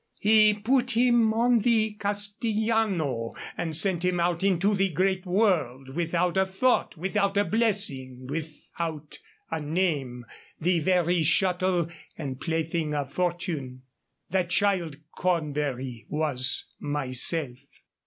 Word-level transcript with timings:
He 0.19 0.55
put 0.55 0.97
him 0.97 1.31
on 1.31 1.59
the 1.59 1.91
Castillano 1.91 3.35
and 3.55 3.75
sent 3.77 4.03
him 4.03 4.19
out 4.19 4.43
into 4.43 4.73
the 4.73 4.89
great 4.89 5.27
world, 5.27 5.89
without 5.89 6.37
a 6.37 6.45
thought, 6.47 6.97
without 6.97 7.37
a 7.37 7.45
blessing, 7.45 8.25
without 8.25 9.19
a 9.51 9.61
name 9.61 10.25
the 10.59 10.79
very 10.79 11.21
shuttle 11.21 11.87
and 12.17 12.41
plaything 12.41 12.95
of 12.95 13.11
fortune. 13.13 13.83
That 14.31 14.49
child, 14.49 14.97
Cornbury, 15.13 16.07
was 16.09 16.65
myself." 16.79 17.57